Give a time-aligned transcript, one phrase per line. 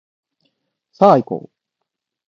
[0.93, 1.51] さあいこう